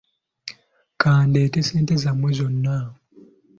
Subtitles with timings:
[1.01, 2.77] Ka ndeete ssente zammwe zonna.